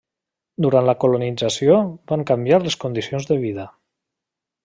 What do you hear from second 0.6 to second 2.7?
Durant la colonització van canviar